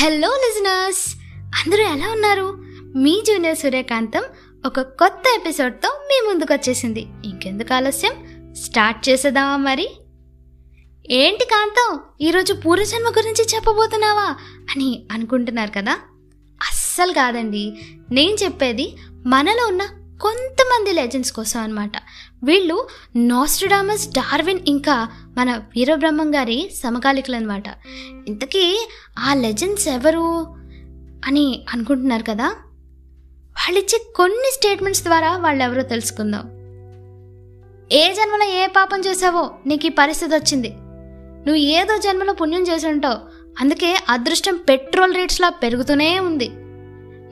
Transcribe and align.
Hello 0.00 0.28
listeners 0.28 1.16
అందరూ 1.44 1.82
ఎలా 1.82 2.12
ఉన్నారు? 2.12 2.64
మీ 2.96 3.22
జూనియర్ 3.26 3.58
సూర్యకాంతం 3.58 4.22
ఒక 4.66 4.80
కొత్త 4.80 5.22
ఎపిసోడ్తో 5.36 5.88
మీ 5.88 6.28
ముందుకు 6.28 6.52
వచ్చేసింది 6.52 7.06
ఇంకెందుకు 7.24 7.74
ఆలస్యం? 7.74 8.12
స్టార్ట్ 8.54 9.08
చేసేద్దామా 9.08 9.56
మరి? 9.56 9.88
ఏంటి 11.10 11.44
కాంతం 11.44 12.00
ఈరోజు 12.20 12.54
పూర్వజన్మ 12.54 13.08
గురించి 13.08 13.46
చెప్పబోతున్నావా 13.54 14.36
అని 14.70 15.06
అనుకుంటున్నారు 15.12 15.70
కదా? 15.70 15.92
అస్సలు 16.62 17.12
కాదండి. 17.12 17.72
నేను 18.10 18.34
చెప్పేది 18.44 18.96
మనలో 19.26 19.66
ఉన్న 19.66 19.82
కొంతమంది 20.22 20.92
లెజెండ్స్ 20.92 21.32
కోసం 21.32 21.60
అనమాట 21.60 21.92
వీళ్ళు 22.44 22.88
నాస్ట్రడామస్ 23.16 24.08
డార్విన్ 24.08 24.60
ఇంకా 24.66 25.08
మన 25.38 25.56
వీరబ్రహ్మం 25.56 26.34
గారి 26.34 26.70
సమకాలికలు 26.74 27.36
అనమాట 27.36 27.62
ఇంతకీ 28.28 28.88
ఆ 29.18 29.34
లెజెండ్స్ 29.34 29.88
ఎవరు 29.88 30.46
అని 31.26 31.66
అనుకుంటున్నారు 31.72 32.22
కదా? 32.22 32.46
వాళ్ళు 33.58 33.78
ఇచ్చే 33.78 34.04
కొన్ని 34.16 34.50
స్టేట్మెంట్స్ 34.54 35.02
ద్వారా 35.02 35.36
వాళ్ళు 35.36 35.64
ఎవరో 35.64 35.82
తెలుసుకుందాం. 35.82 36.58
ఏ 37.92 38.14
జన్మలో 38.14 38.44
ఏ 38.44 38.66
పాపం 38.66 39.00
చేసావో 39.00 39.50
నీకు 39.66 39.86
ఈ 39.86 39.88
పరిస్థితి 39.88 40.34
వచ్చింది. 40.34 40.68
నువ్వు 41.46 41.56
ఏదో 41.56 41.98
జన్మలో 41.98 42.32
పుణ్యం 42.32 42.62
చేసి 42.62 42.86
ఉంటావు. 42.86 43.18
అందుకే 43.60 43.98
అదృష్టం 44.08 44.56
పెట్రోల్ 44.56 45.14
రేట్స్లా 45.14 45.48
పెరుగుతూనే 45.48 46.18
ఉంది. 46.18 46.50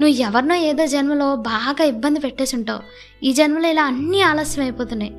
నువ్వు 0.01 0.17
ఎవరినో 0.17 0.55
ఏదో 0.55 0.87
జన్మలో 0.87 1.37
బాగా 1.37 1.85
ఇబ్బంది 1.85 2.21
పెట్టేసి 2.21 2.57
ఉంటావు 2.57 2.81
ఈ 3.25 3.33
జన్మలో 3.33 3.69
ఇలా 3.69 3.85
అన్నీ 3.85 4.21
ఆలస్యం 4.21 4.65
అయిపోతున్నాయి 4.65 5.15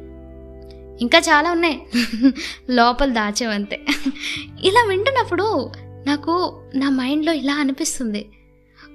ఇంకా 1.01 1.19
చాలా 1.19 1.51
ఉన్నాయి. 1.51 1.81
లోపల 2.69 3.13
దాచేవంతే. 3.13 3.85
ఇలా 4.63 4.85
వింటున్నప్పుడు 4.87 5.71
నాకు 6.07 6.61
నా 6.75 6.89
మైండ్లో 6.89 7.33
ఇలా 7.33 7.53
అనిపిస్తుంది. 7.53 8.29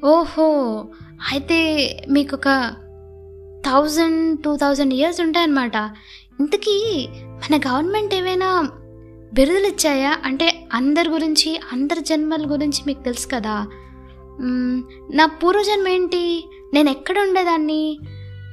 ఓహో 0.05 0.85
అయితే 1.33 1.59
మీకు 2.11 2.37
ఒక 2.37 2.75
థౌజండ్ 3.67 4.43
టూ 4.43 4.57
థౌజండ్ 4.57 4.95
ఇయర్స్ 4.95 5.21
ఉంటాయన్నమాట. 5.21 5.77
ఇంతకీ 6.41 7.09
మన 7.15 7.57
గవర్నమెంట్ 7.57 8.15
ఏమైనా 8.15 8.71
బిరుదులు 9.35 9.67
ఇచ్చాయా? 9.67 10.19
అంటే 10.25 10.69
అందరి 10.73 11.09
గురించి 11.09 11.61
అందరి 11.73 12.01
జన్మల 12.01 12.53
గురించి 12.53 12.83
మీకు 12.87 13.03
తెలుసు 13.03 13.27
కదా. 13.35 13.67
నా 15.15 15.27
పూర్వజన్మ 15.27 15.89
ఏంటి 15.89 16.51
నేను 16.75 16.91
ఎక్కడ 16.91 17.19
ఉండేదాన్ని 17.19 17.99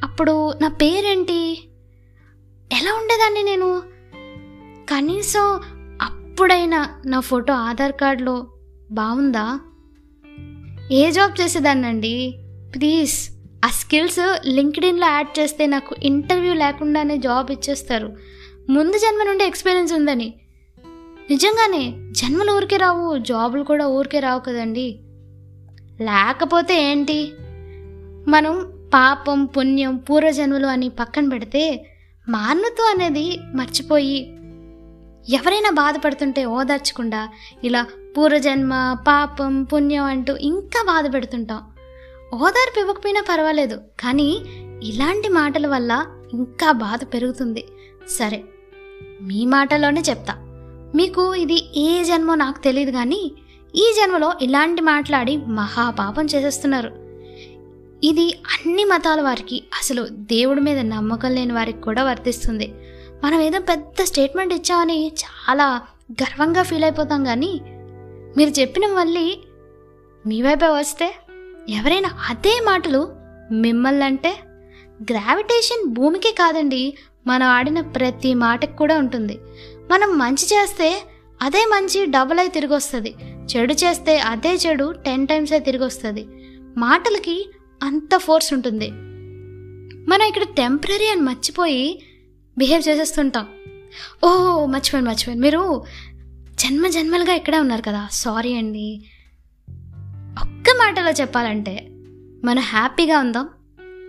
అప్పుడు 0.03 0.53
నా 0.61 0.67
పేరేంటి? 0.67 1.69
ఎలా 2.73 2.93
ఉండేదాన్ని 2.93 3.43
నేను? 3.43 3.81
కనీసం 4.89 5.59
అప్పుడైనా 6.01 6.89
నా 7.05 7.19
ఫోటో 7.19 7.53
ఆధార్ 7.53 7.91
కార్డులో 7.91 8.47
బాగుందా 8.91 9.59
ఏ 10.91 11.11
జాబ్ 11.11 11.41
చేసేదాన్నండి? 11.41 12.35
ప్లీజ్ 12.75 13.29
ఆ 13.65 13.67
స్కిల్స్ 13.67 14.47
లింక్డ్ఇన్లో 14.47 15.07
యాడ్ 15.07 15.39
చేస్తే 15.39 15.65
నాకు 15.65 15.95
ఇంటర్వ్యూ 16.03 16.53
లేకుండానే 16.53 17.17
జాబ్ 17.17 17.51
ఇచ్చేస్తారు. 17.51 18.15
ముందు 18.69 18.97
జన్మ 18.97 19.23
నుండి 19.23 19.43
ఎక్స్పీరియన్స్ 19.43 19.93
ఉందని. 19.93 20.33
నిజంగానే 21.29 21.95
జన్మలు 22.11 22.51
ఊరికే 22.51 22.77
రావు 22.77 23.17
జాబులు 23.17 23.63
కూడా 23.63 23.87
ఊరికే 23.87 24.19
రావు 24.19 24.39
కదండి. 24.39 24.99
లేకపోతే 26.01 26.75
ఏంటి? 26.83 27.19
మనం 28.27 28.53
పాపం 28.93 29.45
పుణ్యం 29.45 29.97
పూర్వజన్మలు 29.97 30.67
అని 30.67 30.89
పక్కన 30.89 31.29
పెడితే 31.29 31.63
మానవత్వం 32.29 32.87
అనేది 32.87 33.39
మర్చిపోయి 33.55 34.19
ఎవరైనా 35.29 35.69
బాధపడుతుంటే 35.69 36.45
ఓదార్చకుండా 36.45 37.29
ఇలా 37.63 37.81
పూర్వజన్మ 38.17 38.73
పాపం 39.07 39.63
పుణ్యం 39.63 40.03
అంటూ 40.03 40.35
ఇంకా 40.35 40.83
బాధ 40.83 41.13
పెడుతుంటాం 41.13 41.61
ఓదార్పు 42.33 42.79
ఇవ్వకపోయినా 42.79 43.21
పర్వాలేదు 43.29 43.77
కానీ 43.99 44.29
ఇలాంటి 44.83 45.29
మాటల 45.29 45.67
వల్ల 45.67 45.91
ఇంకా 46.33 46.71
బాధ 46.71 46.99
పెరుగుతుంది. 47.13 47.63
సరే 48.07 48.43
మీ 49.21 49.45
మాటలోనే 49.45 50.01
చెప్తా. 50.01 50.33
మీకు 50.95 51.35
ఇది 51.35 51.57
ఏ 51.77 52.03
జన్మో 52.03 52.35
నాకు 52.35 52.59
తెలియదు 52.59 52.91
కానీ 52.91 53.35
ఈ 53.75 53.93
జన్మలో 53.97 54.33
ఇలాంటి 54.41 54.81
మాట్లాడి 54.81 55.37
మహాపాపం 55.37 56.25
చేసేస్తున్నారు. 56.25 56.91
ఇది 58.03 58.31
అన్ని 58.31 58.83
మతాల 58.83 59.21
వారికి 59.21 59.63
అసలు 59.79 60.07
దేవుడి 60.09 60.61
మీద 60.61 60.79
నమ్మకం 60.79 61.35
లేని 61.35 61.53
వారికి 61.53 61.81
కూడా 61.81 62.03
వర్తిస్తుంది. 62.03 62.73
మనం 63.23 63.41
ఏదో 63.41 63.59
పెద్ద 63.59 64.03
స్టేట్మెంట్ 64.03 64.53
ఇచ్చామని 64.53 65.11
చాలా 65.17 65.81
గర్వంగా 66.11 66.63
ఫీల్ 66.63 66.83
అయిపోతాం 66.83 67.25
కానీ 67.25 67.61
మీరు 68.37 68.49
చెప్పిన 68.59 68.87
మళ్ళీ 68.87 69.37
మీ 70.25 70.41
వైపే 70.41 70.67
వస్తే 70.67 71.15
ఎవరైనా 71.69 72.09
అదే 72.29 72.61
మాటలు 72.65 73.13
మిమ్మల్ని 73.51 74.05
అంటే 74.05 74.39
గ్రావిటేషన్ 75.11 75.93
భూమికి 75.93 76.31
కాదండి 76.31 76.97
మనం 77.27 77.47
ఆడిన 77.47 77.81
ప్రతి 77.81 78.33
మాటకు 78.33 78.77
కూడా 78.77 78.97
ఉంటుంది. 78.97 79.39
మనం 79.91 80.17
మంచి 80.19 80.45
చేస్తే 80.45 81.03
అదే 81.41 81.59
మంచి 81.59 82.05
డబుల్ 82.05 82.39
అయి 82.39 82.49
తిరిగి 82.49 82.73
వస్తుంది 82.73 83.15
చెడు 83.49 83.73
చేస్తే 83.73 84.19
అదే 84.19 84.55
చెడు 84.55 84.95
టెన్ 85.05 85.27
టైమ్స్ 85.27 85.51
తిరిగి 85.57 85.83
వస్తుంది 85.83 86.27
మాటలకి 86.77 87.51
అంత 87.83 88.17
ఫోర్స్ 88.17 88.53
ఉంటుంది. 88.53 88.89
మనం 90.09 90.25
ఇక్కడ 90.27 90.43
టెంపరీ 90.43 91.07
అని 91.07 91.21
మర్చిపోయి 91.21 92.01
బిహేవ్ 92.57 92.89
చేసేస్తుంటాం. 92.89 93.47
ఓ 94.23 94.29
మర్చిపోయాను 94.65 95.07
మర్చిపోయాను. 95.07 95.41
మీరు 95.41 95.83
జన్మ 96.55 96.87
జన్మలుగా 96.87 97.33
ఇక్కడే 97.33 97.59
ఉన్నారు 97.59 97.81
కదా 97.81 98.07
సారీ 98.11 98.53
అండి. 98.53 99.05
ఒక్క 100.41 100.69
మాటలో 100.77 101.11
చెప్పాలంటే 101.11 101.87
మనం 102.43 102.61
హ్యాపీగా 102.61 103.19
ఉందాం 103.19 103.49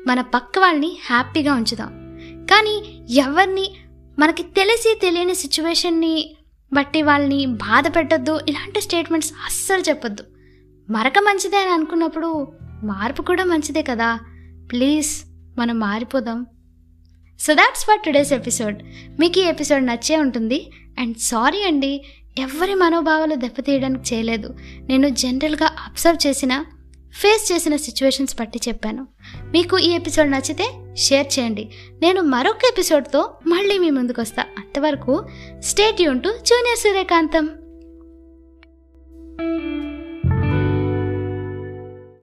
మన 0.07 0.21
పక్క 0.21 0.59
వాళ్ళని 0.59 0.99
హ్యాపీగా 1.07 1.55
ఉంచుదాం. 1.55 2.19
కానీ 2.47 3.05
ఎవరిని 3.11 3.71
మనకి 4.19 4.43
తెలిసి 4.43 4.99
తెలియని 5.03 5.35
సిచ్యువేషన్ని 5.35 6.37
బట్టి 6.73 7.03
వాళ్ళని 7.03 7.47
బాధ 7.47 7.85
పెట్టద్దు 7.97 8.41
ఇలాంటి 8.49 8.81
స్టేట్మెంట్స్ 8.81 9.33
అస్సలు 9.47 9.83
చెప్పొద్దు. 9.83 10.25
మరక 10.91 11.19
మంచిదే 11.19 11.57
అని 11.57 11.71
అనుకున్నప్పుడు 11.71 12.53
మార్పు 12.85 13.23
కూడా 13.23 13.45
మంచిదే 13.45 13.83
కదా. 13.83 14.19
ప్లీజ్ 14.73 15.25
మనం 15.59 15.79
మారిపోదాం. 15.79 16.47
So 17.41 17.55
that's 17.55 17.85
for 17.85 18.05
today's 18.05 18.33
episode 18.33 18.83
మీకు 19.21 19.41
ఈ 19.41 19.43
ఎపిసోడ్ 19.43 19.87
నచ్చే 19.87 20.17
ఉంటుంది. 20.17 20.71
అండ్ 20.99 21.17
సారీ 21.19 21.63
అండి 21.63 22.05
ఎవరి 22.39 22.75
మనోభావాలు 22.75 23.35
దెబ్బతీయడానికి 23.35 24.15
చేయలేదు. 24.15 24.55
నేను 24.61 25.09
జనరల్గా 25.09 25.67
అబ్జర్వ్ 25.67 26.27
చేసిన 26.27 26.65
ఫేస్ 27.13 27.53
చేసిన 27.53 27.77
సిచ్యువేషన్స్ 27.77 28.37
బట్టి 28.41 28.61
చెప్పాను. 28.69 29.07
మీకు 29.45 29.79
ఈ 29.79 29.91
ఎపిసోడ్ 29.91 30.31
నచ్చితే 30.31 30.65
షేర్ 30.97 31.39
చేయండి. 31.39 31.71
నేను 32.03 32.23
మరొక 32.23 32.59
ఎపిసోడ్తో 32.73 33.31
మళ్ళీ 33.47 33.79
మీ 33.79 33.91
ముందుకు 33.91 34.21
వస్తా 34.21 34.45
అంతవరకు 34.59 35.25
state 35.61 36.01
Yoon 36.01 36.23
to 36.23 36.29
junior 36.29 36.79
Suryakantham. 36.79 37.49